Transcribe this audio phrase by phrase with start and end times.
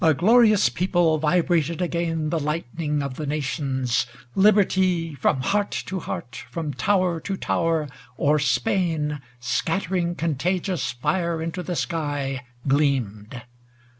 [0.03, 6.43] A GLORIOUS people vibrated again The lightning of the Nations; Liberty, From heart to heart,
[6.49, 12.43] from tower to tower, o'er Spain, Scattering contagious fire into the sky.
[12.67, 13.43] Gleamed.